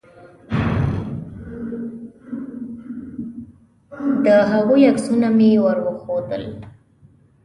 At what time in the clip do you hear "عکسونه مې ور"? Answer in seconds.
4.91-5.77